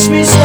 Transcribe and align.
Hiçbir 0.00 0.24
me. 0.24 0.39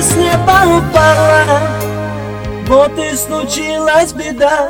С 0.00 0.14
неба 0.14 0.62
упала. 0.66 1.60
Вот 2.66 2.98
и 2.98 3.16
случилась 3.16 4.12
беда 4.12 4.64